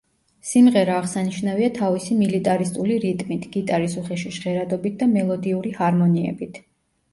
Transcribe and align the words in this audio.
სიმღერა 0.51 0.95
აღსანიშნავია 1.01 1.69
თავისი 1.75 2.17
მილიტარისტული 2.21 2.97
რიტმით, 3.05 3.47
გიტარის 3.59 3.99
უხეში 4.03 4.35
ჟღერადობით 4.41 4.99
და 5.05 5.11
მელოდიური 5.15 5.77
ჰარმონიებით. 5.81 6.63